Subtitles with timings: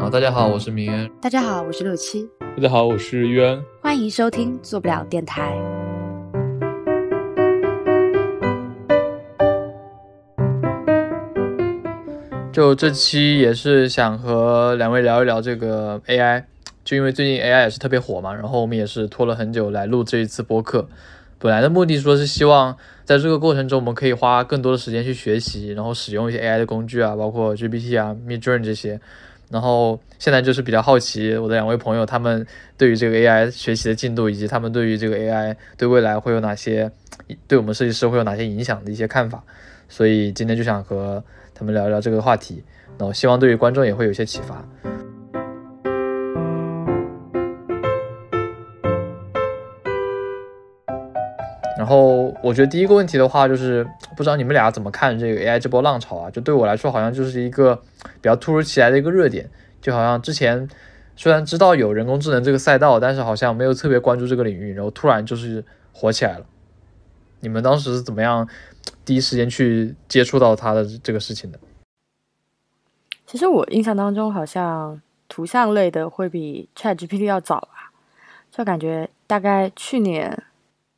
[0.00, 1.10] 啊，大家好，我是明恩。
[1.20, 2.26] 大家好，我是六七。
[2.56, 3.62] 大家好，我是渊。
[3.82, 5.54] 欢迎收听做不了电台。
[12.50, 16.44] 就这期也是想和两位聊一聊这个 AI，
[16.82, 20.88] 就因为最近 AI 也是特别火嘛，然后我们也是拖了很久来录这一次播客。
[21.38, 22.74] 本来的目的说是希望
[23.04, 28.98] 在这个过程中，我们可以花更多的时间去学习，然后使用一些 AI 的工具啊，包括 GPT 啊、Midjourney 这些。
[29.50, 32.46] 然后现在就是比较好奇，我的两位朋友他们
[32.78, 36.90] 对于这个 AI 学习的进度，以及他们对于这个 AI 对未来会有哪些，
[37.48, 39.42] 对我们设计师会有哪些影响的一些看法。
[39.88, 42.62] 所以今天就想和他们聊一聊这个话题，
[42.96, 44.64] 然后希望对于观众也会有一些启发。
[51.90, 53.84] 然后我觉得第一个问题的话，就是
[54.16, 56.30] 不知道你们俩怎么看这个 AI 这波浪潮啊？
[56.30, 59.50] 就对我来说，好像就是一个比较突如其来的一个热点，
[59.82, 60.68] 就好像之前
[61.16, 66.46] 虽然知道有人工智能这个赛道，但是好像没有特别关注这个领域，然后突然就是火起来了。
[67.40, 68.48] 你们当时是怎么样
[69.04, 71.58] 第一时间去接触到它的这个事情的？
[73.26, 77.90] 其实我印象当中，好像图像类的会比 ChatGPT 要早吧，
[78.52, 80.44] 就感觉大概去年。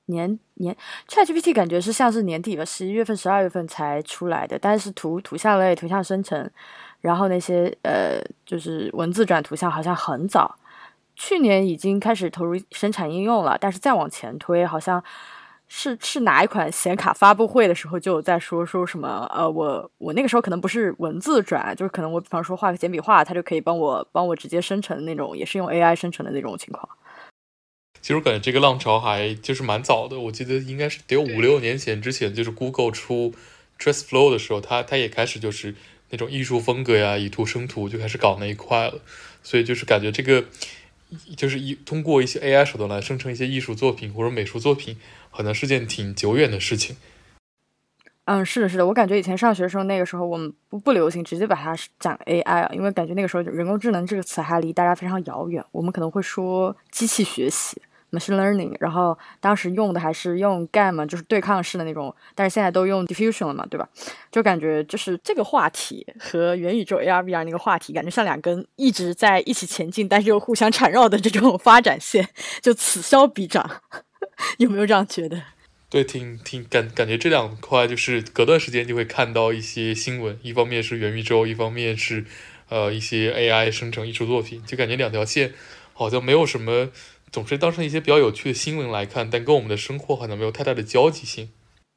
[0.07, 0.77] 年年
[1.09, 4.59] ChatGPT 感觉是像是年底吧，十一月份、十二月份才出来的。
[4.59, 6.51] 但是图图像类、图像生成，
[7.01, 10.57] 然后那些呃，就是文字转图像，好像很早，
[11.15, 13.57] 去年已经开始投入生产应用了。
[13.61, 15.03] 但是再往前推，好像
[15.69, 26.89] 是是哪一款显卡发布会的时候就有在说说什么呃，我我那个时候可能不是文字转，就是可能我比方说画个简笔画，它就可以帮我帮我直接生成那种，也是用 AI 生成的那种情况。
[28.03, 33.33] 其实我感觉这个浪潮还就是蛮早的，我记得应该是得有五六年前之前，就是 Google 出
[33.79, 35.77] TraceFlow 的时候，它它也开始就是
[36.11, 39.01] 那种艺术风格呀，以图生图就开始搞那一块了。
[39.45, 40.45] 所以就是感觉这个
[41.37, 44.97] 就是一通过一些 AI 手段来生成一些艺术作品或者美术作品，
[45.31, 46.97] 可能是件挺久远的事情。
[48.25, 57.81] 嗯，是的，是的，我感觉以前上学的时候，那个时候我们不不流行直接把它讲 AI 啊，因为感觉那个时候人工智能这个词还离大家非常遥远，我们可能会说机器学习。
[58.13, 63.89] Machine learning，然后当时用的还是用 GAN 就是对抗式的那种，但是现在都用 diffusion 了嘛，对吧？
[64.31, 72.29] 就感觉就是这个话题和元宇宙 AR VR 那个话题，感觉像两根一直在一起前进，但是又互相缠绕的这种发展线，
[72.61, 73.81] 就此消彼长，
[74.59, 75.43] 有没有这样觉得？
[75.89, 82.25] 对，挺挺感感觉这两块就是隔段时间就会看到一些新闻，一方面是元宇宙，一方面是
[82.69, 85.53] 呃一些 AI 生成艺术作品，就感觉两条线
[85.93, 86.89] 好像没有什么。
[87.33, 91.49] 总是当成一些比较有趣的新闻来看，但跟我们的生活好像没有太大的交集性。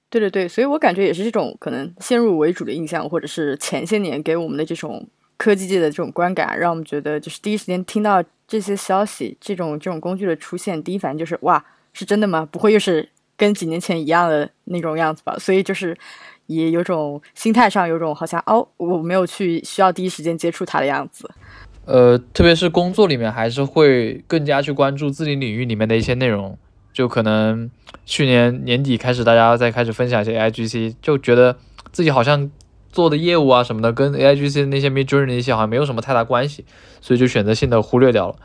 [0.09, 12.47] 对对对，所以我感觉也是这种可能先入为主的印象，或者是前些年给我们的这种科技界的这种观感，让我们觉得就是第一时间听到这些消息，这种这种工具的出现，第一反应就是哇，是真的吗？
[12.49, 15.35] 不会又是跟几年前一样的那种样子吧？
[15.37, 15.97] 所以就是
[16.45, 21.29] 也有种心态上有种好像哦，我没有去需要第一时间接触它的样子。
[21.85, 26.57] 呃，特别是工作里面，还是会更加去关注自己领域里面的一些内容。
[26.91, 27.69] 就可能
[28.05, 31.57] 去年年底开始，大家在开始分享一些 AIGC，就觉得
[31.91, 32.49] 自己好像
[32.89, 36.65] 做的业务啊什么的，跟 AIGC 那些 Midjourney 那些好像没有什么太大关系，
[37.01, 38.35] 所以就选择性的忽略掉了。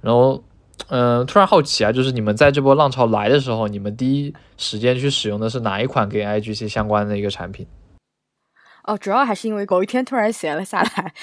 [0.00, 0.42] 然后，
[0.88, 7.64] 嗯，突然好奇啊，就是你们在这波浪潮来的时候，你们第一时间去使用的是哪一款跟 AIGC 相关的一个产品？
[8.82, 11.14] 哦，主要还是因为某一天突然闲了下来。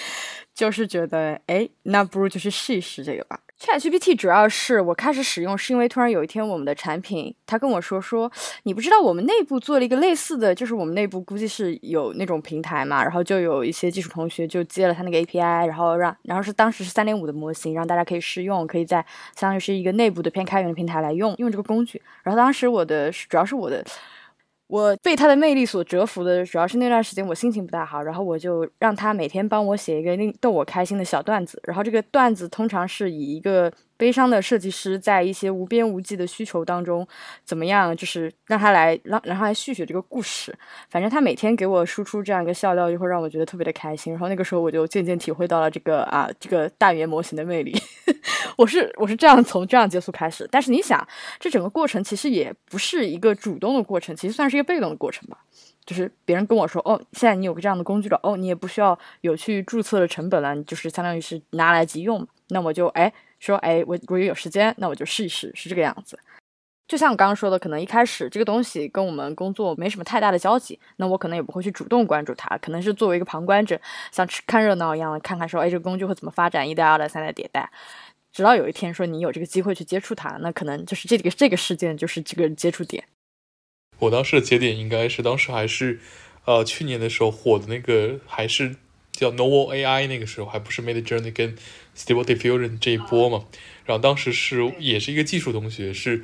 [0.62, 3.40] 就是觉得，哎，那不如就去试一试这个吧。
[3.60, 19.04] ChatGPT 主要是我开始使用，是因为突然有一天我们的产品，他跟我说说，你不知道我们内部做了一个类似的，就是我们内部估计是有那种平台嘛，然后就有一些技术同学就接了他那个 API，然后让，然后是当时是三点五的模型，让大家可以试用，可以在
[19.36, 22.00] 相当于是一个内部的偏开源的平台来用用这个工具。
[22.22, 23.84] 然后当时我的主要是我的。
[24.72, 33.72] 我被他的魅力所折服的主要是那段时间我心情不太好，然后我就让他每天帮我写一个令逗我开心的小段子，然后这个段子通常是以一个。
[33.98, 37.08] 悲伤的设计师在一些无边无际的需求当中，
[37.46, 37.96] 怎么样？
[37.96, 40.52] 就是让他来让让他来续写这个故事。
[40.90, 44.12] 反正他每天给我输出这样一个笑料，就会让我觉得特别的开心。
[44.12, 47.80] 然后那个时候我就渐渐体会到了这个啊这个大语言模型的魅力。
[48.58, 50.48] 我是我是这样从这样接触开始。
[50.52, 51.08] 但是你想，
[51.40, 55.38] 这整个过程其实也不是一个主动的过程，其实算是一个被动的过程吧。
[55.86, 62.28] 就是别人跟我说，哦，现在你有个这样的工具了，哦，你也不需要有去注册的成本了，你就是相当于是拿来即用。
[62.50, 63.12] 那我就哎。
[63.42, 66.20] 说哎，我如果有时间，那我就试一试，是这个样子。
[66.88, 73.82] 就像我刚刚说的，可能一开始这个东西跟我们工作没什么太大的交集，那我可能也不会去主动关注它，可能是作为一个旁观者，
[74.12, 77.68] 像看热闹一样的看看说，哎，这个工具会怎么发展，一代、二代、三代迭代，
[78.32, 83.04] 直到有一天说你有这个机会去接触它，那可能就是这个这个事件就是这个接触点。
[84.00, 86.00] 我当时的节点应该是当时还是，
[86.46, 88.76] 呃，去年的时候火的那个还是
[89.12, 91.56] 叫 Novel AI 那个时候，还不是 Mid Journey 跟
[91.96, 93.46] Stable Diffusion 这一波嘛，
[93.86, 96.24] 然后当时是也是一个技术同学是。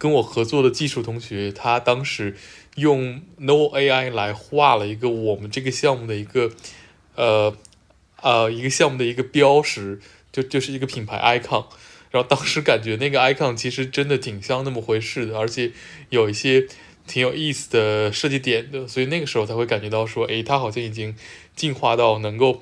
[0.00, 2.36] 跟我合作的技术同学，他当时
[2.76, 6.52] 用 No AI 来画了一个我们这个项目的一个，
[7.16, 7.56] 呃，
[8.22, 10.00] 呃，一个项目的一个标识，
[10.32, 11.66] 就就是一个品牌 icon。
[12.10, 15.72] 然后当时感觉那个 icon 其实真的挺像那么回事的，而且
[16.10, 16.66] 有一些
[17.06, 21.14] 挺有意思的设计点的，所以那个时候才会感觉到说，诶，它好像已经
[21.54, 22.60] 进化到能够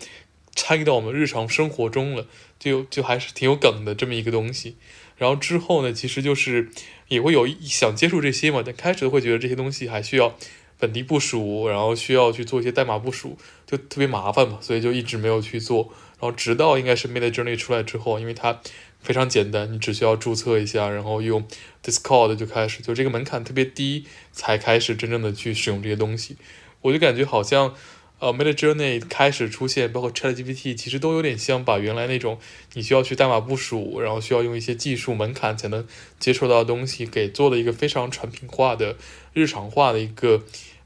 [0.55, 2.27] 参与到我们日常生活中了，
[2.59, 4.77] 就就还是挺有梗的这么一个东西。
[5.17, 6.71] 然后之后呢，其实就是。
[7.09, 10.37] 也会有想接触这些嘛，但开始会觉得这些东西还需要
[10.77, 15.93] 本地部署，然后需要去做一些代码部署，就特别麻烦嘛，所以就一直没有去做。
[16.19, 18.61] 然后直到应该是 Mid Journey 出来之后，因为它
[19.01, 21.47] 非常简单，你只需要注册一下，然后用
[21.83, 26.37] Discord 就开始，就这个门槛特别低，才开始真正的去使用这些东西。
[26.83, 27.75] 我就感觉好像。
[28.19, 32.39] 呃，Mid Journey 开始出现，包括 ChatGPT，其实都有点像把原来那种
[32.73, 35.87] 你需要去代码部署，然后需要用一些技术门槛才能
[36.19, 38.97] 接触到的东西，给做了一个非常产品化的、
[39.35, 40.43] 日常化的一个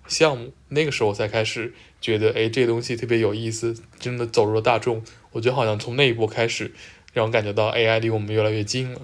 [0.09, 0.53] 项目。
[0.71, 5.03] 那个时候才开始觉得，哎，这个东西特别有意思，真的走入了大众。
[5.33, 6.73] 我觉得好像从那一步开始，
[7.13, 9.01] 让我感觉到 AI 离我们越来越近了。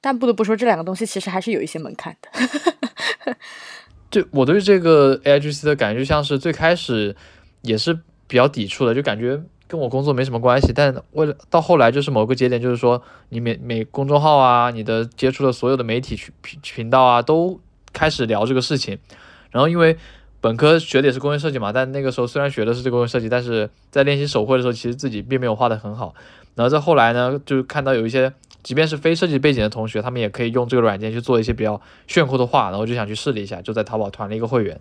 [0.00, 3.36] 但不得不说，这两个东西其实还是有一些门槛的。
[4.10, 7.14] 对我对这个 A I G C 的感觉，就像是最开始
[7.62, 7.92] 也是
[8.26, 10.72] 比较抵触的，就感觉跟我工作没什么关系。
[10.72, 17.60] 但为了到后来，就是某个节点，就是说你每每公众号啊，你的接触的所有的媒体频频道啊，都
[17.92, 18.98] 开始聊这个事情。
[19.50, 19.98] 然后因为
[20.40, 26.14] 本科学的也是工业设计嘛，但那个时候虽然学的是这个工业设计，但是在练习手绘的时候，其实自己并没有画的很好。
[26.54, 28.32] 然后在后来呢，就看到有一些。
[28.60, 34.78] 即便是非设计背景的同学，他们也可以用这个软件去做一些比较炫酷的画，然后就想去试了一下，就在淘宝团了一个会员。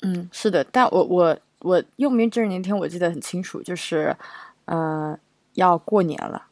[0.00, 4.16] 嗯，是的，但我我我用 Midjourney 那天我记得很清楚，就是，
[4.64, 5.16] 呃，
[5.54, 6.42] 要过年了，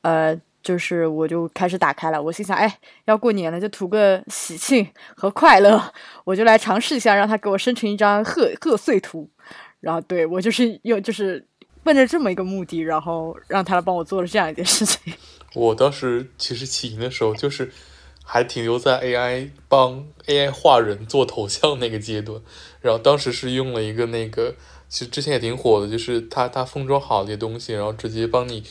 [0.00, 4.84] 呃，就是我就开始打开了，我心想，哎，要过年了，就图个喜庆
[5.16, 5.92] 和快乐，
[6.24, 9.30] 我就来尝试一下，让他给我生成一张贺贺岁图，
[9.78, 11.46] 然后对我就是用就是。
[11.84, 15.12] 奔着这么一个目的，然后让他来帮我做了这样一件事情。
[15.52, 17.70] 我当时其实起因的时候，就是
[18.24, 22.40] 还停留在 AI 帮 AI 画人做头像那个阶段。
[22.80, 24.54] 然后当时是用了一个那个，
[24.88, 28.64] 其实之前也挺火的，就是它它封装好的些东西，然后直接帮你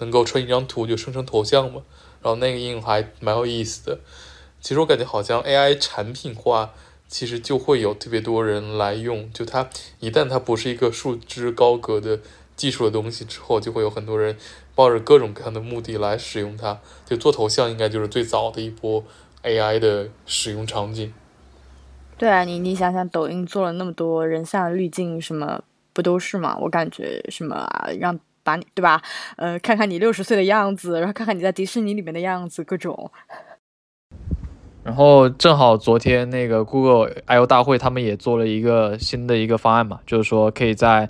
[0.00, 1.82] 能够传一张图就生成头像嘛。
[2.22, 4.00] 然后那个应用还蛮有意思的。
[4.60, 6.70] 其实我感觉好像 AI 产品化，
[7.08, 9.32] 其实就会有特别多人来用。
[9.32, 9.68] 就它
[10.00, 12.20] 一旦它不是一个束之高阁的。
[12.56, 14.36] 技术的东西之后，就会有很多人
[14.74, 16.78] 抱着各种各样的目的来使用它。
[17.06, 19.02] 就做头像，应该就是最早的一波
[19.42, 21.10] AI 的使用场景。
[22.18, 25.64] 对啊，你你想想，抖音做了那么多人像滤镜，什么
[25.94, 26.54] 不都是吗？
[26.60, 29.02] 我感觉什么啊，让把你对吧？
[29.36, 33.10] 呃，看看你六十岁的样子，然后看看你在迪士尼里面的样子，各种。
[34.82, 41.08] 然后正好昨天那个 Google I/O 大会，他们也做了一个新的一个方案嘛，就是说可以在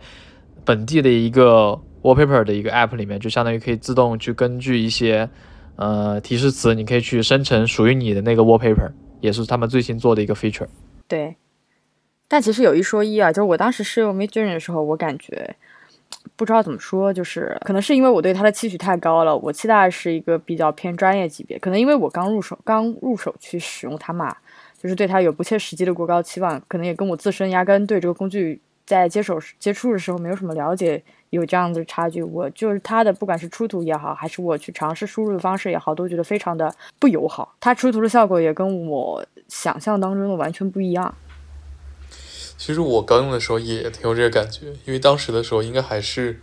[0.64, 5.30] 本地的一个 wallpaper 的一个 app 里面，就相当于可以自动去根据一些
[5.76, 8.90] 呃提示词，你可以去生成属于你的那个 wallpaper，
[9.20, 10.66] 也是他们最新做的一个 feature。
[11.06, 11.36] 对，
[12.26, 15.54] 但其实有一说一啊，就是我当时试用 Midjourney 的时候，我感觉
[16.40, 24.34] 不知道怎么说，就是可能是因为我对它的期许太高了，我期待是一个比较偏专业级别，可能因为我刚入手，刚入手去使用它嘛，
[24.82, 28.58] 就是对它有不切实际的过高期望，可能也跟我自身压根对这个工具。
[28.86, 32.24] 在接手接触的时候没有什么了解，有这样子差距。
[32.24, 37.54] 我就是它的，不管是出图也好，还是我去尝试输入的方式也好，都觉得非常的不友好。
[37.60, 41.14] 它出图的效果也跟我想象当中的完全不一样。
[42.60, 46.42] 其实我刚用的时候也挺有这个感觉，因为当时的时候应该还是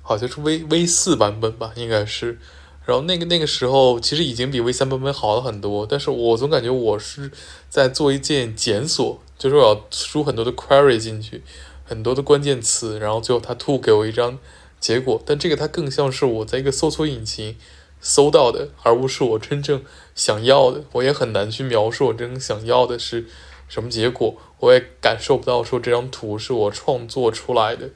[0.00, 2.38] 好像是 V V 四版本吧，应该是。
[2.86, 7.32] 然后那个那个时候其实已经比 V 三版本好了很多，但是我总感觉我是
[7.68, 11.42] 在做一件检索，就是我要输很多的 query 进去。
[11.84, 14.38] 很多的关键词，然后最后它吐给我一张
[14.78, 17.56] 结果，但这个它更像是我在一个搜索引擎
[18.00, 19.82] 搜到的，而不是我真正
[20.14, 20.84] 想要的。
[20.92, 23.26] 我也很难去描述我真正想要的是
[23.68, 27.90] 什么结果，我也感受不到说这张图是我创作出来的，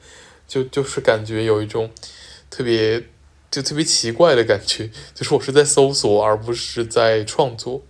[0.45, 1.89] 就就是感觉有一种
[2.49, 3.03] 特别
[3.49, 7.81] 就特别奇怪的感觉，就是我是在搜索，而不是在创作。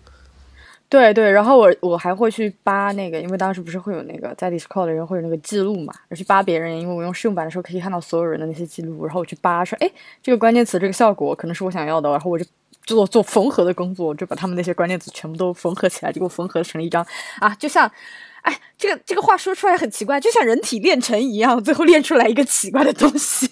[0.88, 9.92] 对对，然后我我还会去扒那个，因为当时不是会有那个在 Discord 的人会有那个记录嘛，我去扒别人，因为我用试用版的时候可以看到所有人的那些记录，然后我去扒说，哎，
[10.22, 12.46] 这个关键词这个效果可能是我想要的，然后我就
[12.86, 17.06] 做做缝合的工作，就把他们那些关键词全部都缝合起来，结果缝合成了一张
[17.40, 17.92] 啊，就像，
[18.46, 23.50] 哎，这个这个话说出来很奇怪，就像人体炼成一样，最后练出来一个奇怪的东西。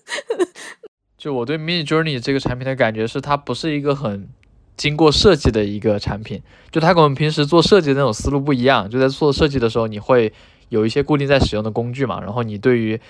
[1.18, 4.28] 就我对 Mini Journey 这个产品的感觉是，它不是一个很
[4.76, 8.88] 经过设计的一个产品，就它跟我们平时做设计的那种思路不一样。
[8.88, 10.32] 就在做设计的时候，你会
[10.68, 13.00] 有一些固定在使用的工具嘛，然后你对于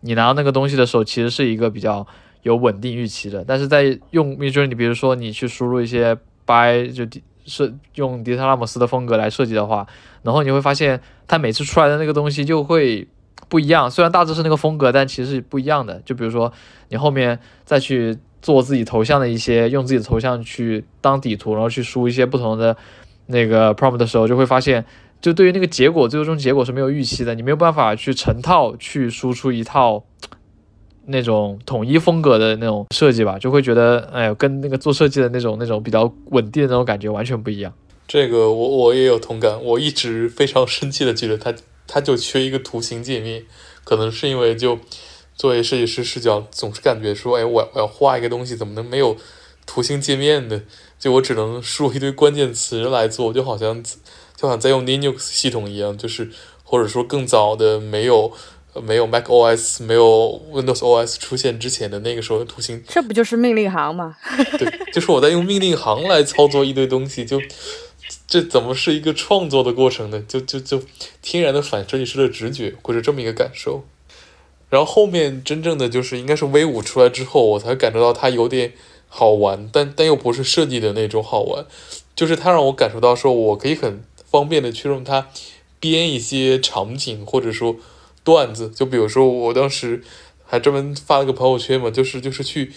[0.00, 2.04] 你拿到那个东西的时候，其实是一个比较
[2.42, 3.44] 有稳定预期的。
[3.46, 7.06] 但是在用 Mini Journey，比如说你去输入一些 by 就
[7.44, 9.86] 设用迪特拉姆斯的风格来设计的话，
[10.22, 13.06] 然后你会发现它每次出来的那个东西就会。
[13.48, 16.00] 不一样，虽然大致是那个风格，但其实是不一样的。
[16.06, 16.50] 就比如说，
[16.88, 22.74] 你后面再去做自己头像的一些，用自己的头像去当底图，然后去输一些不同的
[23.26, 24.82] 那个 prompt 的时候，就会发现，
[25.20, 27.34] 就对于那个结果，最终结果是没有预期的。
[27.34, 30.02] 你没有办法去成套去输出一套
[31.06, 37.72] 那种统一风格的那种设计吧，就会觉得，哎，跟那个做设计的那种那种比较稳定的那种感觉完全不一样。
[38.06, 41.54] 这个我我也有同感，我一直非常生气的觉得它。
[41.84, 43.44] 它就缺一个图形界面，
[43.84, 44.78] 可能是因为就
[45.34, 49.16] 作为设计师视角，总是感觉说，哎，我我要画一个东西，怎么能没有
[49.66, 50.62] 图形界面呢？
[50.98, 53.92] 就我只能输入一堆关键词来做，就好像就
[54.42, 56.30] 好像在用 Linux 系统一样，就是
[56.62, 58.32] 或者说更早的没有
[58.80, 64.16] 没有 Mac OS 没有 Windows OS 出现之前的那个时候的图形，这不就是命令行吗？
[64.58, 67.40] 对，就是我在用命令行来操作一堆东西，就。
[68.26, 70.22] 这怎么是一个创作的过程呢？
[70.26, 70.82] 就就就
[71.20, 73.84] 天然的反设计师的直觉，或者这么一个感受。
[74.70, 78.72] 然后后面真正的就是应该是 V 五出来之后，我才感受到它有点
[79.08, 81.66] 好玩，但但又不是设计的那种好玩。
[82.16, 85.28] 就是它让我感受到说，我可以很方便的去用它
[85.78, 87.76] 编一些场景，或者说
[88.24, 88.68] 段子。
[88.68, 90.02] 就比如说我当时
[90.44, 92.72] 还专门发了个朋友圈嘛，就是就是去，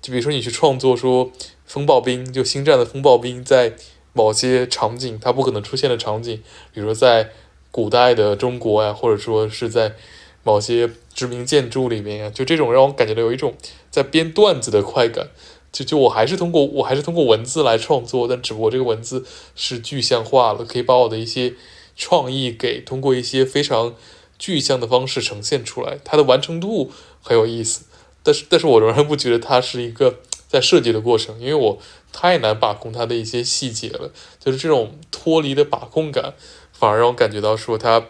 [0.00, 1.30] 就比如说你去创作说
[1.64, 3.74] 风暴兵，就星战的风暴兵在。
[4.14, 6.42] 某些场景它不可能出现的场景，
[6.74, 7.30] 比如说在
[7.70, 9.94] 古代的中国呀，或者说是在
[10.42, 13.54] 某些知名建筑里面呀，就这种让我感觉到有一种
[13.90, 15.30] 在编段子的快感。
[15.72, 19.24] 就就我还是通过我还是通过文字来创作，但只不过这个文字
[19.56, 21.54] 是具象化了，可以把我的一些
[21.96, 23.94] 创意给通过一些非常
[24.42, 26.90] 具象的方式呈现出来，它的完成度
[27.22, 27.84] 很有意思。
[28.24, 30.18] 但是但是我仍然不觉得它是一个
[30.48, 31.78] 在设计的过程，因为我。
[32.14, 36.34] 太难把控它的一些细节了，就是这种脱离的把控感，
[36.70, 38.04] 反而让我感觉到说它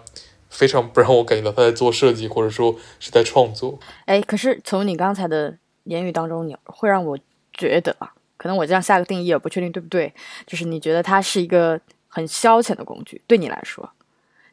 [0.50, 3.78] 非常不让我感觉到他在做设计，或者说是在创作。
[4.06, 7.16] 哎，可是从你刚才的言语当中，你会让我
[7.52, 10.12] 觉得啊，可能我这样下个定义也不确定对不对，
[10.48, 13.88] 就是你觉得它是一个很消遣的工具，对你来说。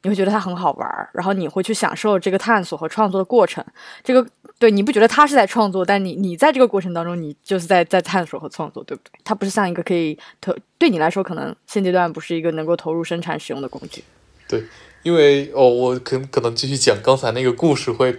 [0.02, 3.64] 你会觉得它很好玩儿，然后你会去享受这个探索和创作的过程。
[4.04, 4.26] 这个
[4.58, 9.12] 对你不觉得它是在创作，但你你在这个过程当中，你就是在在探索和创作，对不对？
[9.24, 14.04] 它不是像一个可以投对你来说，可能现阶段不是一个能够投入生产使用的工具。
[14.48, 14.64] 对，
[15.04, 18.14] 因为哦，我可可能继续讲刚才那个故事会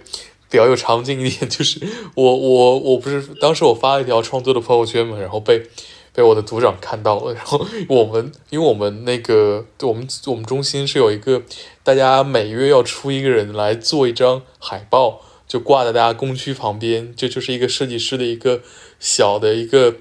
[0.49, 1.79] 比较有场景一点，就是
[2.15, 5.63] 我我我不是当时我发了一条创作的朋友圈嘛，然后被。
[6.13, 11.41] 被我的组长看到了，然后我们，因为我们那个，我们我们中心是有一个，
[11.83, 18.59] 大家每月要出一个人来做一张海报，就挂在大家工区旁边，这就是一个设计师的一个
[18.99, 19.95] 小的一个，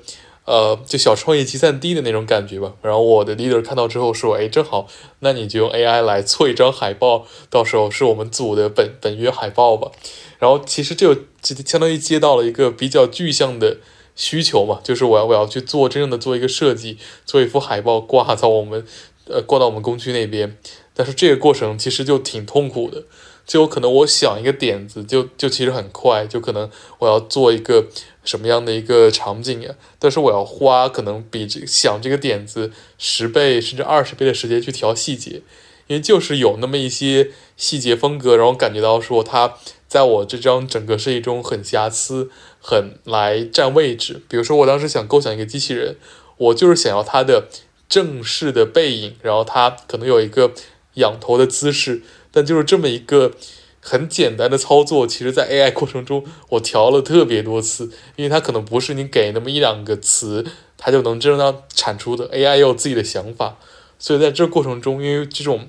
[0.47, 2.75] 呃，就小创意集散地的那种感觉吧。
[2.83, 4.89] 然后我的 leader 看到之后说，哎，正好，
[5.21, 9.93] 那你就用 AI 来做一张海报，到时候是我们组的本本月海报吧。
[10.41, 13.77] 然后其实这就相当于接到了一个比较具象的。
[14.21, 18.85] 需求嘛，就是我要我要去做真正的做一个设计，做一幅海报挂到我们，
[19.25, 20.59] 呃，挂到我们工区那边。
[20.93, 23.05] 但是这个过程其实就挺痛苦的，
[23.47, 27.87] 就有可能我想一个点子，就就其实很快，就可能我要做一个
[28.23, 29.75] 什么样的一个场景呀？
[29.99, 35.41] 但是我要花可能比这想这个点子十倍甚至二十倍的时间去调细节，
[35.87, 39.55] 因为就是有那么一些细节风格，让我感觉到说它
[39.89, 42.31] 在我这张整个设计中很瑕疵。
[42.63, 45.97] 很来占位置，比如说我当时想构想一个机器人，
[46.37, 47.49] 我就是想要它的
[47.89, 50.53] 正式的背影，然后它可能有一个
[50.95, 53.33] 仰头的姿势，但就是这么一个
[53.81, 60.45] 很简单的操作，其实在 AI 过程中我调了特别多次，因为它可能不是你给那么一两个词，
[60.77, 63.59] 它就能真正产出的，AI 有自己的想法，
[63.99, 65.67] 所以在这过程中，因为这种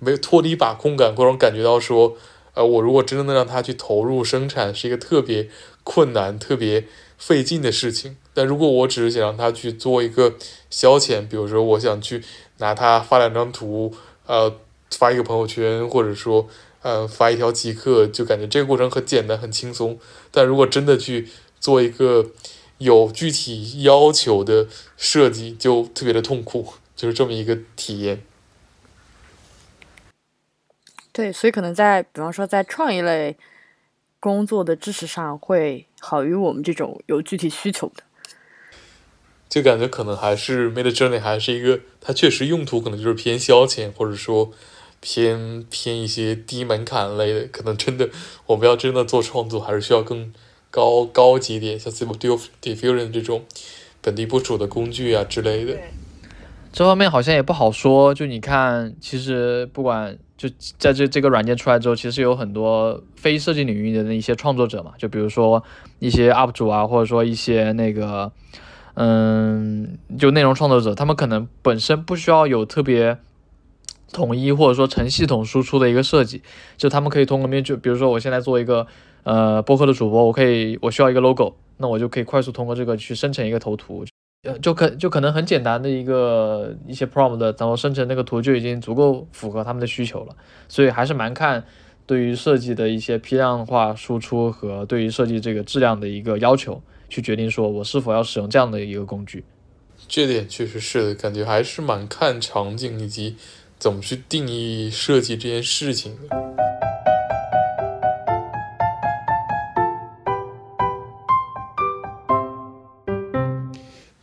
[0.00, 2.16] 没有脱离把控感，或者感觉到说。
[2.54, 5.48] 呃，我如果真的能让它去投入生产，是一个特别
[5.84, 8.16] 困难、特别费劲的事情。
[8.34, 10.34] 但如果我只是想让它去做一个
[10.70, 12.22] 消遣，比如说我想去
[12.58, 13.94] 拿它发两张图，
[14.26, 14.54] 呃，
[14.90, 16.48] 发一个朋友圈，或者说
[16.82, 19.98] 呃发一条极客，就感觉这个过程很简单、很轻松。
[20.30, 21.28] 但如果真的去
[21.60, 22.30] 做一个
[22.78, 24.66] 有具体要求的
[24.96, 28.22] 设计，就特别的痛苦，就是这么一个体验。
[31.12, 33.36] 对，所以可能在，比方说在创意类
[34.18, 38.02] 工作的支持上，会好于我们这种有具体需求的。
[39.46, 44.52] 就感觉可能还是 Mid Journey 还是一个，它确实用途可能就是偏消遣，或者说
[45.00, 47.46] 偏偏一些低门槛类的。
[47.48, 48.08] 可能真的
[48.46, 50.32] 我们要真的做创作，还是需要更
[50.70, 52.16] 高高级点，像 Simple
[52.62, 53.44] Diffusion 这种
[54.00, 55.78] 本地部署的工具啊之类的。
[56.72, 58.14] 这方面好像也不好说。
[58.14, 60.16] 就你看，其实不管。
[60.42, 65.62] 就在这这个软件出来之后，其实有很多非设计领域的那一些创作者嘛，就比如说
[66.00, 68.32] 一些 UP 主啊，或者说一些那个，
[68.94, 73.18] 嗯，就内容创作者，他们可能本身不需要有特别
[74.12, 76.42] 统一或者说成系统输出的一个设计，
[76.76, 78.84] 就他们可以通过面就比如说我现在做一个
[79.22, 84.04] 呃播客的主播，我可以我需要一个 logo，那我就可以快速通过这个去生成一个头图。
[84.44, 90.34] 呃，就可就可能很简单的一个一些 prompt，然后生成那个图就已经足够符合他们的需求了，
[90.66, 91.64] 所以还是蛮看
[92.06, 99.44] 对于设计的一些批量化输出和对于设计这个质量的一个要求，去决定说我是否要使用这样的一个工具。
[100.08, 103.36] 这点确实是的，感觉还是蛮看场景以及
[103.78, 106.81] 怎么去定义设计这件事情的。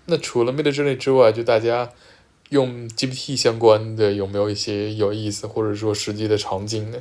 [0.09, 1.89] 那除了 Midjourney 之外，就大家
[2.49, 6.97] 用 GPT 相关的有没有一些有意思或者说实际的场景呢？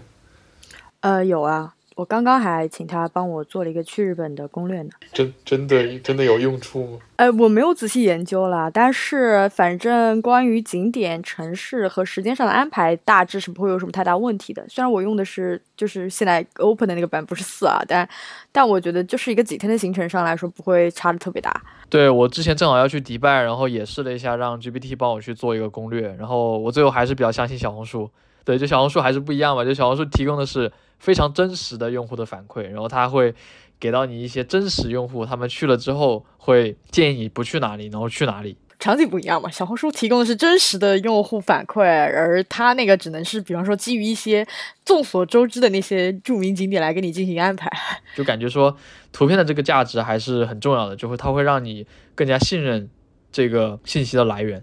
[1.00, 1.75] 呃，有啊。
[1.99, 6.99] 我刚刚还请他帮我做了一个去日本的攻略呢，真真的真的有用处吗？
[7.17, 14.64] 呃，我没有仔细研究啦，但是反正关于景点、城市和时间上的安排，大致是不会有什么太大问题的。
[14.69, 18.09] 虽然我用的是就是现在 Open 的那个版，不是四啊，但
[18.52, 21.52] 但我觉得就是一个几天的行程上来说，不会差的特别大。
[21.90, 28.09] 对我之前正好要去迪拜，然后也试了一下让 GPT 帮我去做一个攻略，然后我最后还是比较相信小红书。
[28.44, 30.70] 对，就小红书还是不一样吧，就小红书提供的是。
[30.99, 33.35] 非常真实的用户的反馈，然后他会
[33.81, 38.57] 给到你一些真实用户，他们去了之后会建议你不去哪里，然后去哪里。
[38.81, 44.47] 场景不一样嘛，小红书提供的是真实的用户反馈，而他那个只能是，比方说基于一些
[44.85, 47.69] 众所周知的那些著名景点来给你进行安排。
[48.15, 48.77] 就感觉说
[49.11, 51.85] 图片的这个价值还是很重要的，就会它会让你
[52.15, 52.89] 更加信任
[53.33, 54.63] 这个信息的来源。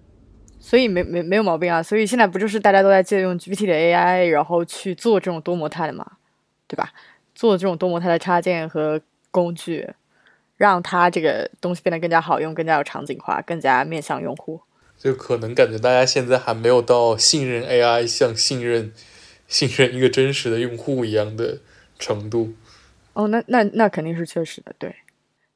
[0.61, 6.05] 所以没没没有毛病啊，所以现在不就是大家都在借用 GPT 的 AI，然后去做这种多模态的嘛？
[6.67, 6.91] 对吧？
[7.33, 9.89] 做这种多模态的插件和工具，
[10.55, 14.61] 让它这个东西变得更加好用、更加有场景化、更加面向用户。
[14.97, 18.93] 就可能感觉大家现在还没有到信任 AI 像信任
[19.49, 21.59] 信任一个真实的用户一样的
[21.99, 22.53] 程度。
[23.11, 24.95] 哦，那那那肯定是确实的，对。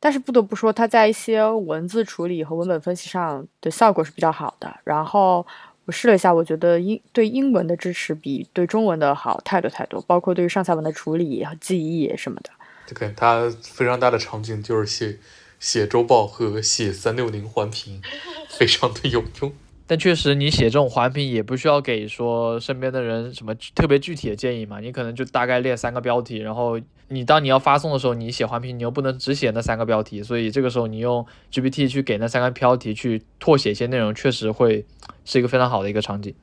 [0.02, 4.80] 但是不得不说，它在一些文字处理和文本分析上的效果是比较好的。
[4.84, 5.48] 然后。
[5.90, 12.52] 我试了一下，我觉得英对英文的支持比对中文的好太多太多，包括对于上下文的处理和记忆什么的。
[12.86, 15.18] 这个它非常大的场景就是写
[15.60, 18.00] 写周报和写三六零环评，
[18.50, 19.52] 非常的有用。
[19.88, 34.86] 但确实，你写这种环评也不需要给说身边的人什么特别具体的建议嘛，你可能就大概列三个标题，然后你当你要发送的时候，你写环评，你又不能只写那三个标题，所以这个时候你用 GPT 去给那三个标题去拓写一些内容，确实会
[35.26, 36.34] 是一个非常好的一个场景。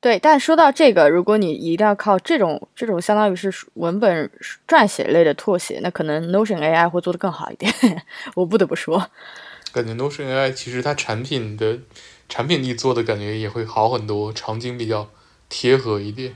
[0.00, 4.30] 对，但说到这个，如果你一定要靠这种这种相当于是文本
[4.68, 7.72] 撰写类的拓写，那可能 Notion AI 会做得更好一点，
[8.36, 9.10] 我不得不说。
[9.72, 11.78] 感觉 Notion AI 其实它产品的。
[12.26, 15.10] 产品力做的感觉也会好很多，场景比较
[15.50, 16.34] 贴合一点。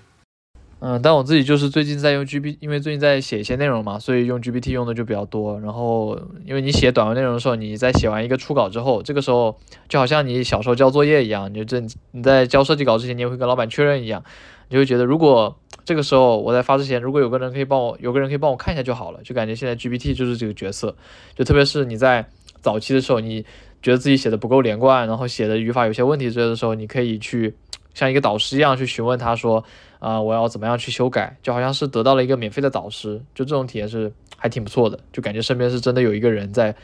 [0.80, 5.58] 嗯，但我自己就是最近在用 GPT，因为最近在写一些内容嘛，所以用 GPT 用的就比较多。
[5.60, 11.80] 然后，因为你写短文内容的时候，你在写完一个初稿之后，这个时候就好像你小时候交作业一样，你就这
[12.12, 14.22] 你在交设计稿之前，你也会跟老板确认一样，
[14.68, 20.94] 你就会觉得如果这个时候我在发之前，如果有个人可以帮我，有个人可以帮我看一下就好了，就感觉现在 GPT 就是这个角色，
[21.34, 22.24] 就特别是你在
[22.60, 23.44] 早期的时候，你。
[23.80, 27.54] 觉得自己写的不够连贯，然后写的语法有些问题之类的时候，你可以去
[27.98, 29.64] 像一个导师一样去询问他说，
[29.98, 36.76] 啊，我要怎么样去修改，就好像是得到了一个免费的导师，就这种体验是还挺不错的，就感觉身边是真的有一个人在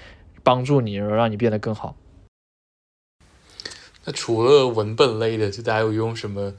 [0.42, 1.94] 帮助你，然后让你变得更好。
[4.04, 6.52] 那除了文本类的，就大家有用什么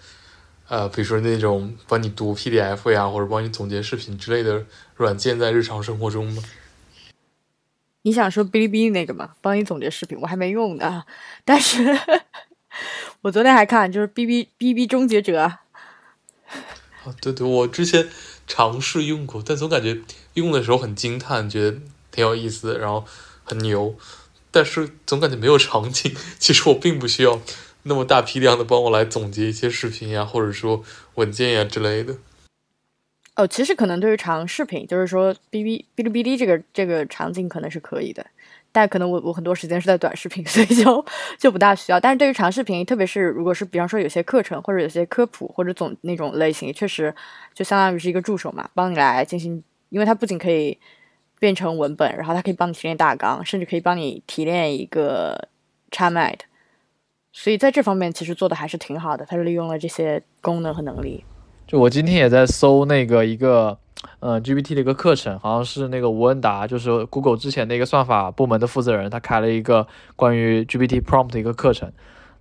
[0.70, 4.66] 呃，比如说那种帮你读 PDF 呀，或者帮你总结视频之类的
[4.96, 6.42] 软件，在日常生活中吗？
[8.04, 9.32] 你想说哔哩哔哩那个吗？
[9.42, 11.04] 帮你总结视频，我还没用呢。
[11.44, 11.84] 但是
[13.26, 15.40] 我昨天还看，就是 B B B B 终结者。
[15.40, 15.62] 啊，
[17.20, 18.08] 对对，我之前
[18.46, 20.00] 尝试用过，但总感觉
[20.36, 21.80] 用的时候很惊叹，觉得
[22.12, 23.04] 挺有意思的，然后
[23.44, 23.96] 很牛，
[24.52, 26.16] 但是总感觉没有场景。
[26.38, 27.42] 其实我并不需要。
[27.88, 30.84] 那么大批量的帮我来总结一些视频呀，或者说
[31.16, 32.18] 文件呀之类的。
[33.36, 38.26] 哦，其实可能对于长视频，就是说哔哔哔哩哔哩这个这个场景可能是可以的，
[38.76, 41.06] 但可能我我很多时间是在短视频， 所以就
[41.40, 42.00] 就不大需要。
[42.00, 47.16] 但是对于长视频，特别是如果是比方说有些课程或者有些科普或者总那种类型，确实
[47.54, 50.78] 就相当于是一个助手嘛，帮你来进行，因为它不仅可以
[51.40, 55.48] 变成文本，然后它可以帮你提炼大纲，甚至可以帮你提炼一个
[55.90, 56.42] Chatmate。
[57.32, 61.24] 所以在这方面其实做的还是挺好的，它是利用了这些功能和能力。
[61.66, 63.80] 就我今天也在搜那个一个，
[64.20, 71.88] 呃，GPT 的一个课程，好像是那个吴恩达，就是 Google 之前的一个算法部门的负责人，他开了一个关于 GPT prompt 的一个课程。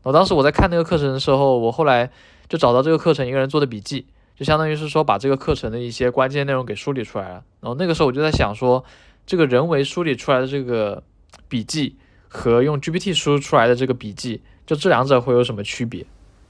[0.03, 2.11] 然后当时我在看那个课程的时候，我后来
[2.49, 7.43] 就找到这个课程一个人做的笔记，就相当于是说把这个课程的一些关键内容给梳理出来了。
[7.61, 8.85] 然后那个时候我就在想说，
[9.27, 11.03] 这个人为梳理出来的这个
[11.49, 11.97] 笔记
[12.29, 14.43] 和用 GPT 输出来的这个笔记。
[14.67, 16.07] 就这两者会有什么区别？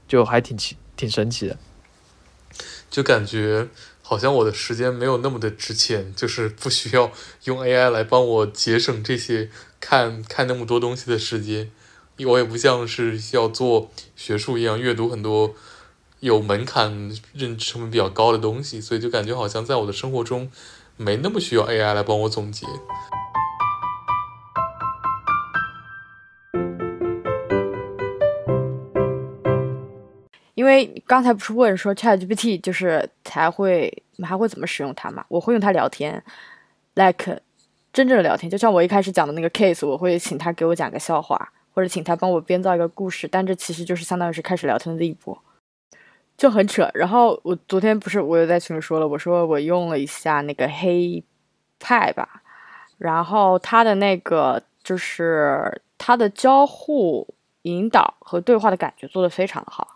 [0.07, 1.57] 就还挺奇，挺神奇的。
[2.89, 3.67] 就感觉
[4.07, 7.11] 好像我的时间没有那么的值钱，就是不需要
[7.45, 11.71] 用 AI 来帮我节省这些看看那么多东西的时间。
[12.19, 15.55] 我也不像是要做学术一样阅读很多
[16.19, 20.51] 有门槛、认知成本比较高的东西，所以就感觉好像在我的生活中
[20.97, 22.67] 没那么需要 AI 来帮我总结。
[30.55, 35.23] 因为刚才不是问说 ChatGPT 就是才会还会怎么使用它嘛？
[35.27, 36.23] 我会用它聊天
[36.95, 37.39] ，like
[37.93, 45.37] 真正的聊天，就像我一开始讲的那个 case，我会请他给我讲个笑话，或者请他帮我编造一个故事，但这其实就是相当于是开始聊天的第一步，
[46.37, 46.89] 就很扯。
[46.93, 51.23] 然后我昨天不是我又在群里说了，我说我用了一下那个黑
[51.79, 52.41] 派吧，
[52.97, 57.27] 然后它的那个就是它的交互
[57.63, 59.94] 引导和对话的感觉做得非常的好。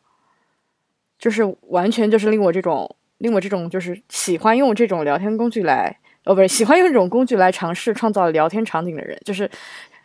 [1.19, 9.49] 就是完全就是令我这种令我这种就是喜欢用这种聊天工具来哦，不是喜欢用这种工具来尝试创造聊天场景的人，就是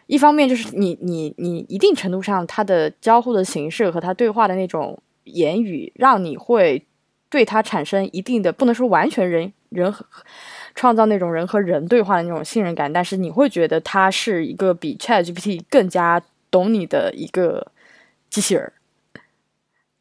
[0.07, 6.85] 一方面就是你你你一定程度上它的交互的形式和它对话的那种言语，让你会
[7.31, 10.05] 对它产生一定的不能说完全人人和
[10.74, 17.68] 创造那种人和人对话的那种信任感，但是你会觉得它是一个比 ChatGPT 更加懂你的一个
[18.29, 18.72] 机器人。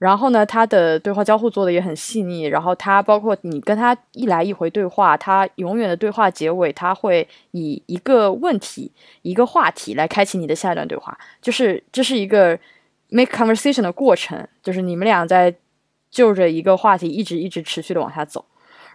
[0.03, 2.43] 然后呢，他的对话交互做的也很细腻。
[2.43, 11.17] 然后他包括你跟他一来一回对话，他永远的对话结尾，他会以一个问题、一个话题来开启你的下一段对话。
[11.41, 12.59] 就是这是一个
[13.07, 15.55] make conversation 的过程，就是你们俩在
[16.11, 18.43] 就着一个话题一直一直持续的往下走。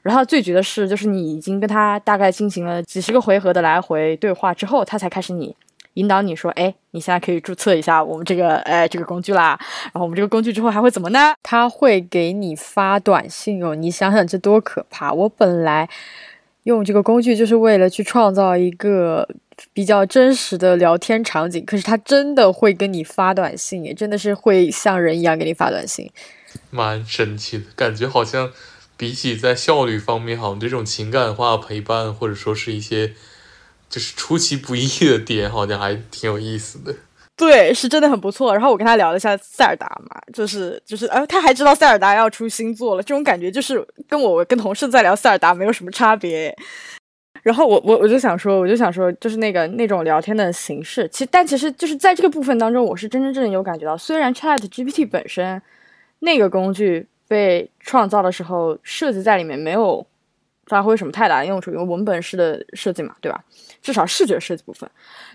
[0.02, 5.56] 然后最绝的是，就是你已经跟他大概进行了几十个回合的来回对话之后，他才开始你。
[5.98, 9.58] 引导你说，哎，你现在可以注册一下我们这个，哎，这个工具啦。
[9.87, 11.34] 然后我们这个工具之后还会怎么呢？
[11.42, 13.74] 他会给你发短信哦。
[13.74, 15.12] 你想想这多可怕！
[15.12, 15.88] 我本来
[16.62, 19.28] 用这个工具就是为了去创造一个
[19.72, 26.08] 比较真实的聊天场景，可是他真的会跟你发短信，也真的是会像人一样给你发短信，
[26.70, 27.64] 蛮神奇的。
[27.74, 28.52] 感觉好像
[28.96, 33.14] 比起在效率方面，好像这种情感化陪伴，或者说是一些。
[33.88, 36.94] 就是出其不意的点，好像还挺有意思的。
[37.37, 38.53] 对，是真的很不错。
[38.53, 46.53] 然后我跟他聊了一下塞尔达嘛，就是就是，呃，他还知道塞尔达要出新作了，这种感觉就是跟我跟同事在聊塞尔达没有什么差别。
[47.44, 55.62] 然后我我我就想说，我就想说，就是那个那种聊天的形式，其但其实就是在这个部分当中，我是真真正正有感觉到，虽然 Chat GPT 本身
[56.18, 60.05] 那个工具被创造的时候设计在里面没有。
[60.68, 61.72] 发挥什么太大的用处？
[61.72, 63.42] 因为文本式的设计嘛，对吧？
[63.83, 64.88] 至少视觉设计部分。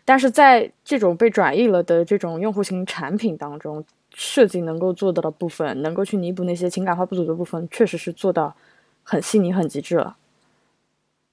[0.06, 8.56] 但是在这种被转译了的这种用户型产品当中，设计能够做到的部分，能够去弥补那些情感化不足的部分，确实是做到
[9.04, 10.15] 很细腻、很极致了。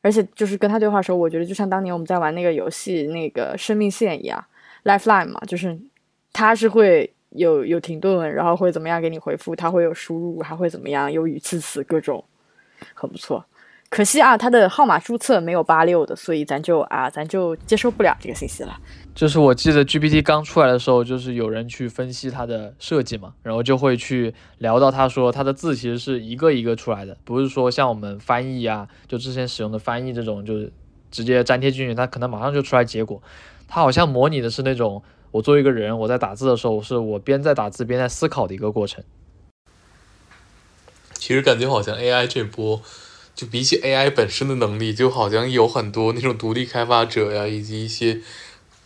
[0.03, 4.43] 而且就是跟他对话的时候，我觉得就像当年我们在玩那个游戏那个生命线一样
[4.85, 5.79] ，Lifeline 嘛，就是
[6.33, 12.25] 他是会有有停顿，然后会怎么样给你回复，他会有输入，还会怎么样，有语气词各种，
[12.95, 13.45] 很不错。
[13.90, 18.79] 可惜啊，他的号码注册没有八六的，所以咱就啊，咱就接受不了这个信息了。
[19.16, 30.72] 就是我记得 GPT 刚出来的时候，就是有人去分析它的设计嘛，然后就会去聊到他说它的字其实是一个一个出来的，不是说像我们翻译啊，就之前使用的翻译这种，就是
[31.11, 33.20] 直接粘贴进去，它可能马上就出来结果。
[33.66, 39.03] 它好像模拟的是那种我作为一个人，我在打字的时候，是我边在打字边在思考的一个过程。
[41.14, 42.81] 其实感觉好像 AI 这波。
[43.40, 48.20] 就比起 AI 本身的能力，就好像有很多那种独立开发者呀，以及一些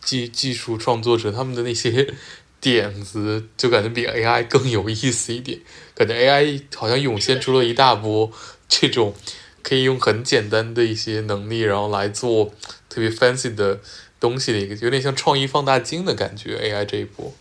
[0.01, 2.15] 技技术创作者，他们的那些
[2.63, 5.59] 点子，就感觉比 AI 更有意思一点。
[5.97, 8.31] 感觉 AI 好像涌现出了一大波
[8.69, 9.13] 这种
[9.61, 12.55] 可以用很简单的一些能力，然后来做
[12.89, 13.81] 特别 fancy 的
[14.21, 16.57] 东西的一个，有点像创意放大镜的感觉。
[16.59, 17.35] AI 这一波，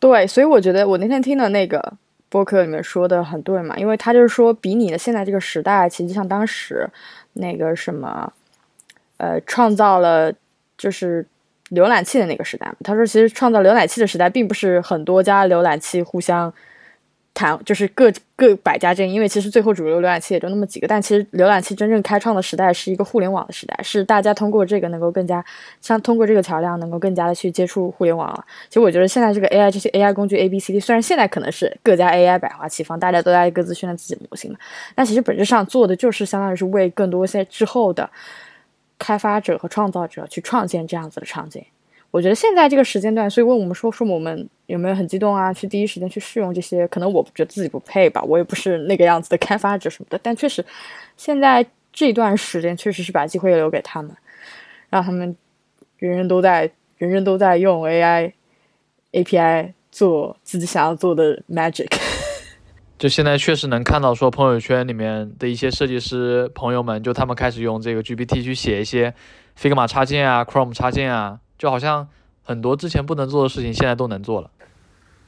[0.00, 1.98] 对，所以我觉得我那天听的那个。
[2.36, 6.86] 播客里面说的很对嘛，因为他就是说，比你的现在这个时代，其实就像当时
[7.32, 8.30] 那个什么，
[9.16, 10.30] 呃，创造了
[10.76, 11.26] 就是
[11.70, 12.70] 浏览器的那个时代。
[12.84, 16.52] 他说，其实创造浏览器的时代，并不是很多家浏览器互相。
[17.36, 25.44] 谈就是各各百家争，因为其实最后主流浏览器也就那么几个，但其实浏览器真正开创的时代是一个互联网的时代，是大家通过这个能够更加
[25.82, 28.42] 像通过这个桥梁能够更加的去接触互联网了。
[28.70, 34.58] 其实我觉得现在这个 AI 这些 AI 工具 A B C D，虽然现在可能是各家 AI 百花齐放，大家都在各自训练自己的模型嘛，
[34.94, 38.08] 但其实本质上做的就是相当于是为更多些之后的
[38.98, 41.62] 开发者和创造者去创建这样子的场景。
[42.16, 45.52] 我觉得现在这个时间段，所以问我们说说我们有没有很激动啊？
[45.52, 46.88] 去第一时间去试用这些？
[46.88, 50.18] 可能我觉得自己不配吧，我也不是那个样子的开发者什么的。
[50.22, 50.64] 但确实，
[51.18, 54.16] 现在这段时间确实是把机会留给他们，
[54.88, 55.36] 让他们
[55.98, 58.32] 人人都在人人都在用 AI
[59.12, 61.90] API 做自己想要做的 magic。
[62.96, 69.12] 就现在确实能看到说朋友圈里面的一些设计师朋友们，就他们开始用这个 GPT 去写一些
[69.60, 71.40] Figma 插件啊、Chrome 插件啊。
[71.58, 72.08] 就好像
[72.42, 74.50] 很多之前不能做的事情，现在都能做了。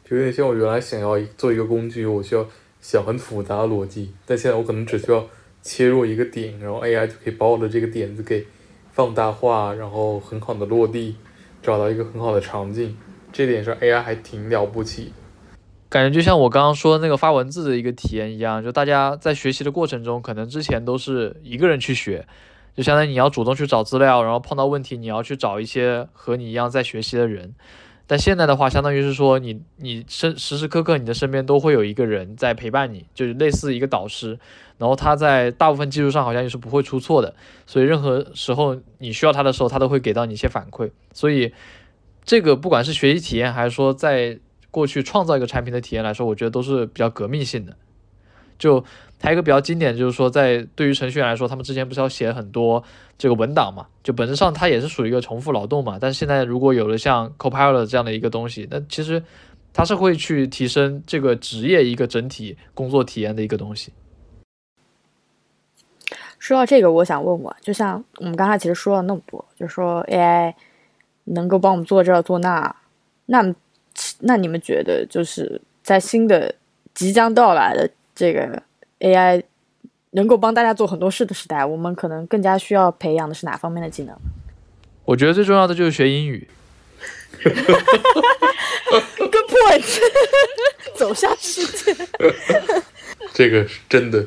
[0.04, 2.46] 就有点像我原来想要做一个工具，我需要
[2.80, 5.26] 想很复杂的逻辑，但现在我可能只需要
[5.62, 8.46] 切入一个点，然后 AI 就可以把我的这个点子给
[8.92, 11.16] 放大化，然后很好的落地，
[11.62, 12.96] 找到一个很好的场景。
[13.30, 15.12] 这点上 AI 还挺了不起的。
[15.90, 22.26] 感觉就像我刚刚说的那个发文字的一个体验一样，就大家在学习的过程中，可能之前都是一个人去学。
[22.78, 27.52] 就相当于你要主动去找资料，然后碰到问题你要去找一些和你一样在学习的人。
[28.06, 34.38] 但现在的话，相当于是说你你身时时刻刻你的身边都会有一个人在陪伴你，就是类似一个导师。
[34.78, 37.34] 然后他在大部分技术上好像也是不会出错的，
[37.66, 40.92] 所以任何时候你需要他的时候，他都会给到你一些反馈。
[41.12, 41.52] 所以
[42.24, 44.38] 这个不管是学习体验，还是说在
[44.70, 47.76] 过去创造一个产品的体验来说，我觉得都是比较革命性的。
[48.56, 48.84] 就
[49.20, 52.82] 还有一个比较经典，就是说，在对于程序员来说，他们之前不是要写很多
[53.18, 53.86] 这个文档嘛？
[54.02, 55.98] 就本质上它也是属于一个重复劳动嘛。
[56.00, 59.20] 但是现在如果有了像 Copilot 这样的一个东西，那其实
[59.72, 63.92] 它是会去提升这个职业一个整体工作体验的一个东西。
[66.38, 70.54] 说到这个，我想问问，就像我们刚才其实说了那么多，就说 AI
[71.24, 72.76] 能够帮我们做这做那，
[73.26, 73.52] 那
[74.20, 76.54] 那你们觉得就是在新的
[76.94, 77.90] 即将到来的？
[78.14, 78.60] 这个
[79.00, 79.42] AI
[80.10, 84.16] 能够帮大家做很多事的时代，我们可能更加需要培养的是哪方面的技能？
[85.04, 86.48] 我觉得最重要的就是学英语。
[87.42, 90.00] Good point，
[90.96, 91.94] 走向世界。
[93.32, 94.26] 这个是真的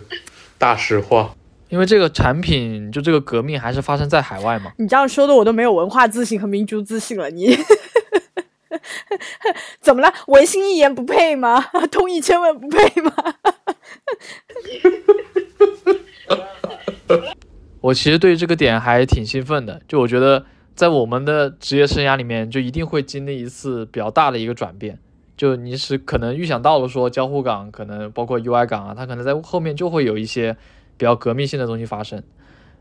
[0.57, 1.35] 大实话，
[1.69, 4.71] 因为这个产品就这个革命还是发生在海外嘛。
[4.77, 7.29] 你这样说的，我都没有文化自信和民族自信了。
[7.29, 7.57] 你。
[9.81, 10.13] 怎么了？
[10.27, 11.61] 文心一言不配吗？
[11.91, 13.11] 通义千问不配吗？
[17.81, 24.99] 我其实对这个点还挺兴奋的，就我觉得在我们的职业生涯里面，就一定会经历一次比较大的一个转变。
[25.35, 30.55] 就你是可能预想到了说交互岗，可能包括 UI 岗啊，它可能在后面就会有一些
[30.97, 32.21] 比较革命性的东西发生。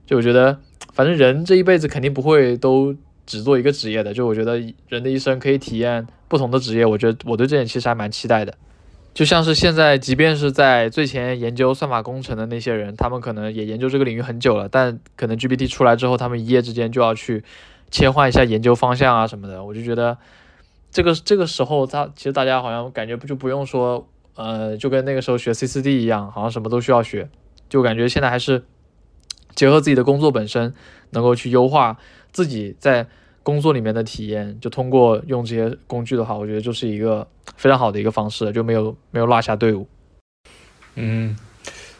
[0.04, 0.60] 就我觉得，
[0.92, 2.94] 反正人这一辈子肯定不会都。
[3.26, 8.54] 只做一个职业的，就我觉得人的一生可以体验不同的职业，我觉得我对这点其实还蛮期待的。
[9.12, 17.42] 就像是现在，即便是在最前研究算法工程的那些人，他们可能也研究这个领域很久了，但可能 GPT 出来之后，他们一夜之间就要去
[17.90, 19.64] 切换一下研究方向啊什么的。
[19.64, 20.16] 我就觉得
[20.92, 27.28] 这个这个时候，他其实大家好像感觉不就不用说，呃，就跟那个时候学 C 四 D 一样，好像什么都需要学，
[27.68, 28.62] 就感觉现在还是
[29.54, 30.72] 结合自己的工作本身，
[31.10, 31.98] 能够去优化
[32.32, 33.06] 自己在。
[33.42, 39.88] 工作里面的体验，就通过用这些工具的话，我觉得就是一个非常好的一个方式，就没有没有落下队伍。
[40.96, 41.34] 嗯，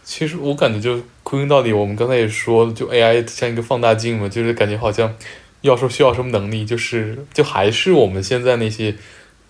[0.05, 5.17] 其实我感觉就归根到底，我们刚才也说，就 AI 像一个放大镜嘛，就是感觉好像
[5.63, 8.95] 要说需要什么能力，就是就还是我们现在那些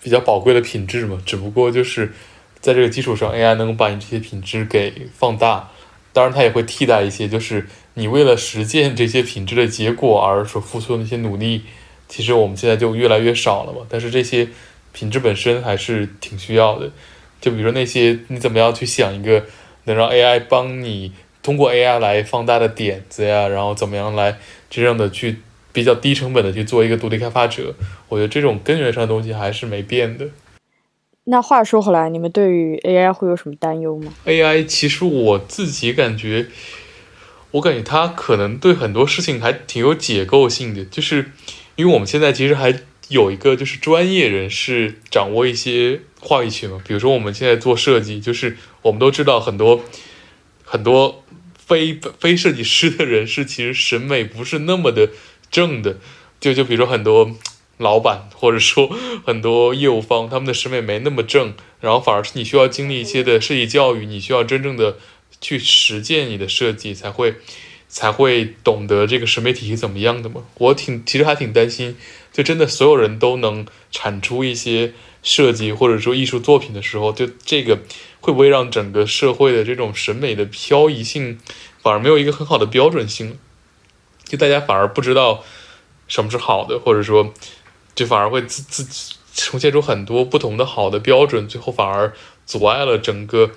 [0.01, 2.13] 比较宝贵的品质嘛，只不过就是
[2.61, 5.69] 在这个基础上，AI 能够把你这些品质给放大。
[6.13, 11.63] 当然，它也会替代一些，就是你为了实践这些品质的结果而所付出的那些努力，
[12.07, 13.79] 其实我们现在就越来越少了嘛。
[13.89, 14.47] 但是这些
[14.93, 16.89] 品质本身还是挺需要的。
[17.39, 19.43] 就比如说那些你怎么样去想一个
[19.85, 24.37] 能让 AI 帮你通过 AI 来放大的点子呀，然后怎么样来
[24.69, 25.37] 真正的去
[25.73, 27.73] 比较低成本的去做一个独立开发者，
[28.09, 30.27] 我觉得这种根源上的东西还是没变的。
[31.23, 36.47] 那话说回来，你们对于 AI 会有什么担忧吗？AI 其实我自己感觉，
[37.51, 41.31] 我感觉他可能对很多事情还挺有解构性的，就是
[41.75, 46.81] 因为我们现在其实还有一个就是专业人士掌握一些话语权嘛。
[46.87, 49.83] 比如说我们现在做设计，就是我们都知道很多
[50.63, 51.23] 很多
[51.57, 55.09] 非非设计师的人士其实审美不是那么的
[55.49, 55.97] 正的，
[56.39, 57.35] 就就比如说很多。
[57.77, 64.97] 老板或者说很多业务方，他们的审美没那么正，然后反而是你需要经历一些的设计教育，你需要真正的
[65.41, 67.35] 去实践你的设计，才会
[67.89, 70.43] 才会懂得这个审美体系怎么样的嘛。
[70.59, 71.97] 我挺其实还挺担心，
[72.31, 77.79] 就真的所有人都能产出一些设计或者说艺术作品的时候，就这个
[78.21, 81.39] 会不会让整个社会的这种审美的漂移性
[81.81, 83.37] 反而没有一个很好的标准性，
[84.23, 85.43] 就大家反而不知道
[86.07, 87.33] 什么是好的，或者说。
[87.93, 92.13] 就反而会自自呈现出很多不同的好的标准，最后反而
[92.45, 93.51] 阻碍了整个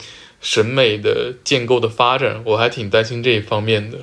[0.44, 2.42] 审美的建构的发展。
[2.44, 3.98] 我还挺担心这一方面的。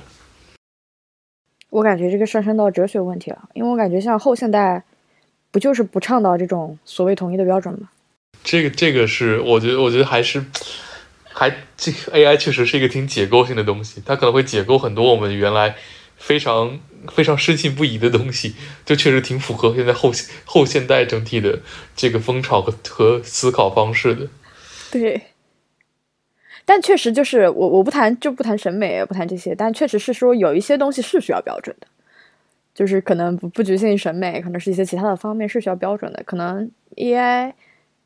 [1.69, 4.83] 我感觉这个上升到哲学问题了，因为我感觉像后现代，
[5.51, 7.89] 不就是不倡导这种所谓统一的标准吗？
[8.43, 10.43] 这个这个是我觉得，我觉得还是
[11.23, 15.75] 还这个 AI 确实是一个挺解构性的东西，它可能会解构很多我们原来
[16.17, 16.79] 非常。
[17.11, 18.53] 非常深信不疑的东西，
[18.85, 20.11] 就确实挺符合现在后
[20.45, 21.59] 后现代整体的
[21.95, 24.27] 这个风潮和和思考方式的。
[24.91, 25.19] 对，
[26.71, 31.87] 但确实就是我我不谈就不谈审美，不谈这些，但确实是说有一些东西是需要标准的，
[32.73, 37.51] 就是可能不不局限于审美，可能是一些其他的方面是需要标准的，可能 AI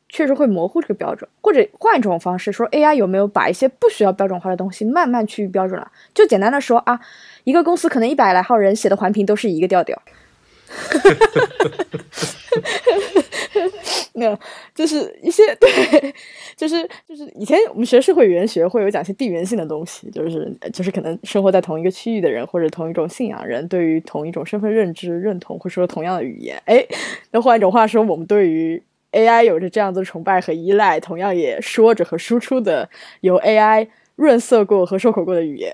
[0.08, 5.92] 确实会模糊这个标准，或者换一种方式说，AI 有没有把一些不需要标准化的东西慢慢趋于标准了？
[6.12, 6.98] 就简单的说啊。
[7.44, 10.02] 一个公司可能一百来号人写的环评都是一个调调，
[14.14, 14.38] 那
[14.74, 16.14] 就是一些对，
[16.56, 26.60] 就是就是以前我们学社会语言学会有讲一些地缘性的东西，就是就是可能生活在同一个区域的人或者同一种信仰人，对于同一种身份认知认同会说同样的语言。
[26.66, 26.84] 哎，
[27.30, 32.88] 那换一种话说，我们对于 AI 有着这样子崇拜和依赖，同样也说着和输出的
[33.20, 35.72] 由 AI 润色过和收口过的语言。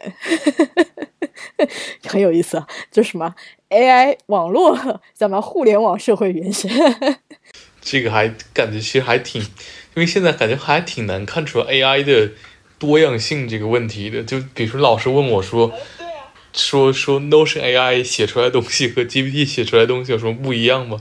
[2.07, 3.35] 很有意思啊，就什么
[3.70, 4.76] AI 网络，
[5.14, 6.68] 叫什么互联网社会原学，
[7.83, 9.49] 这个还感觉其实还挺，因
[9.97, 12.31] 为现在感觉还挺难看出来 AI 的
[12.79, 14.23] 多样性这个问题的。
[14.23, 15.71] 就比如说老师问我说，
[16.55, 20.99] 说说 Notion AI 写出来的东西和 GPT 写出来的东西有什么不一样吗？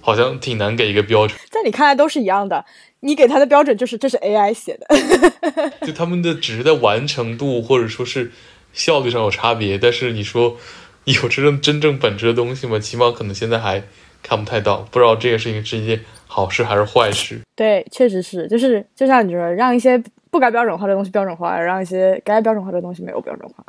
[0.00, 1.38] 好像挺难给一个标准。
[1.50, 2.64] 在你看来都是一样的，
[3.00, 5.76] 你给他的标准就是这是 AI 写的。
[5.86, 8.32] 就他们的只是在完成度或者说是。
[8.76, 10.58] 效率上有差别，但是你说
[11.04, 12.76] 有真正真正本质的东西吗？
[12.76, 13.84] 起码可能现在还
[14.24, 17.38] 看不太到，不知道这个事情是一件好事还是坏事。
[17.54, 23.62] 对，确实是，就是就像你说，让一些不该标准化的东西标准化，让一些该标准化的东西没有标准化。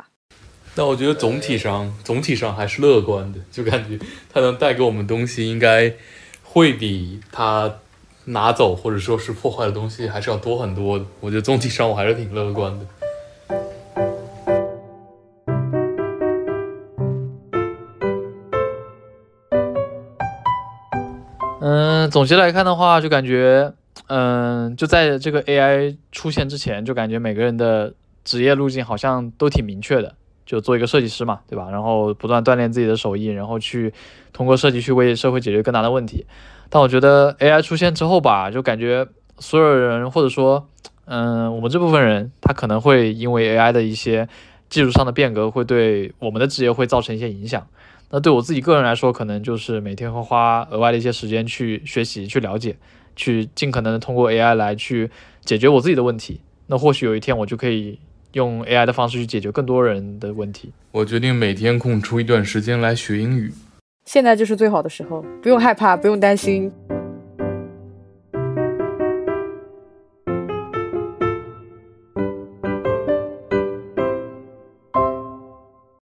[0.74, 3.98] 那我觉得总体上总体上还是乐观的，就感觉
[4.32, 5.92] 它能带给我们东西，应该
[6.42, 7.72] 会比它
[8.24, 11.04] 拿走或者说是破坏的东西还是要多很多的。
[11.20, 12.86] 我觉得总体上我还是挺乐观的。
[22.16, 23.74] 总结来看的话，就感觉，
[24.06, 27.92] 嗯，就在这个 AI 出现之前，就感觉每个人的
[28.24, 30.14] 职业路径好像都挺明确的，
[30.46, 31.68] 就做一个设计师嘛，对吧？
[31.70, 33.92] 然后不断锻炼自己的手艺，然后去
[34.32, 36.24] 通过设计去为社会解决更大的问题。
[36.70, 39.06] 但我觉得 AI 出现之后吧，就感觉
[39.38, 40.66] 所有人或者说，
[41.04, 44.26] 嗯，我们这部分人，他可能会因为 AI 的一些
[44.70, 47.66] 技术上的变革，会对我们的职业会造成一些影响。
[48.10, 52.76] 那对我自己个人来说，可能就是每天会花额外的一些时间去学习、去了解、
[53.16, 55.10] 去尽可能的通过 AI 来去
[55.44, 56.40] 解决我自己的问题。
[56.68, 57.98] 那或许有一天我就可以
[58.32, 60.72] 用 AI 的方式去解决更多人的问题。
[60.92, 63.52] 我决定每天空出一段时间来学英语。
[64.04, 66.72] 现在就是最好的时候，不用害怕，不用担心。